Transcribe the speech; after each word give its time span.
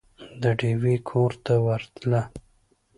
د 0.41 0.43
ډېوې 0.59 0.95
کور 1.09 1.31
ته 1.45 1.53
ورتله 1.65 2.21